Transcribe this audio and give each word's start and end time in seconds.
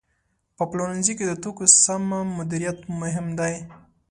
په 0.57 0.63
پلورنځي 0.69 1.13
کې 1.17 1.25
د 1.27 1.33
توکو 1.43 1.65
سمه 1.83 2.19
مدیریت 2.37 2.77
مهم 3.01 3.27
دی. 3.39 3.53